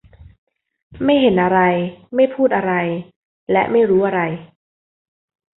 [1.03, 1.59] ไม่เห็นอะไร
[2.15, 2.73] ไม่พูดอะไร
[3.51, 4.21] และไม่รู้อะไร